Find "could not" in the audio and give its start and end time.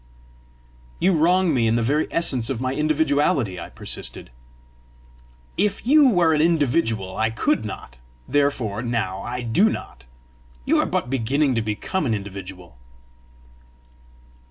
7.29-7.99